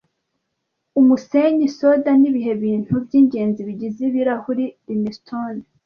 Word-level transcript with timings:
Umusenyi, 0.99 1.65
Soda 1.77 2.11
nibihe 2.21 2.51
bintu 2.63 2.93
byingenzi 3.05 3.59
bigize 3.67 3.99
ibirahuri 4.09 4.65
Limestone 4.87 5.61